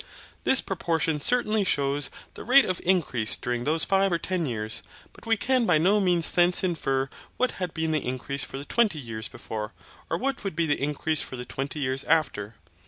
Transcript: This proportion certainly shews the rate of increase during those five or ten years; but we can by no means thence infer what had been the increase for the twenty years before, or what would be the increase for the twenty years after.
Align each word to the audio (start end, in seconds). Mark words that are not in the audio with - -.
This 0.45 0.61
proportion 0.61 1.21
certainly 1.21 1.63
shews 1.63 2.09
the 2.33 2.43
rate 2.43 2.65
of 2.65 2.81
increase 2.83 3.35
during 3.37 3.65
those 3.65 3.85
five 3.85 4.11
or 4.11 4.17
ten 4.17 4.47
years; 4.47 4.81
but 5.13 5.27
we 5.27 5.37
can 5.37 5.67
by 5.67 5.77
no 5.77 5.99
means 5.99 6.31
thence 6.31 6.63
infer 6.63 7.07
what 7.37 7.51
had 7.61 7.71
been 7.71 7.91
the 7.91 8.03
increase 8.03 8.43
for 8.43 8.57
the 8.57 8.65
twenty 8.65 8.97
years 8.97 9.27
before, 9.27 9.73
or 10.09 10.17
what 10.17 10.43
would 10.43 10.55
be 10.55 10.65
the 10.65 10.81
increase 10.81 11.21
for 11.21 11.35
the 11.35 11.45
twenty 11.45 11.79
years 11.79 12.03
after. 12.05 12.55